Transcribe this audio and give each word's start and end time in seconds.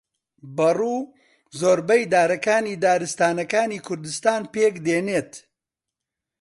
بەڕوو 0.57 0.99
زۆربەی 1.59 2.03
دارەکانی 2.13 2.79
دارستانەکانی 2.83 3.83
کوردستان 3.87 4.41
پێک 4.53 4.75
دێنێت 4.85 5.31